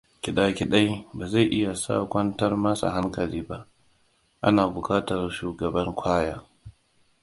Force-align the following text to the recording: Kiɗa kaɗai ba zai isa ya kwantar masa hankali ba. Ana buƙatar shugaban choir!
Kiɗa 0.21 0.43
kaɗai 0.57 0.89
ba 1.17 1.25
zai 1.31 1.45
isa 1.57 1.93
ya 1.97 2.05
kwantar 2.11 2.53
masa 2.57 2.89
hankali 2.95 3.41
ba. 3.47 3.57
Ana 4.47 4.63
buƙatar 4.73 5.31
shugaban 5.37 5.89
choir! 5.99 6.37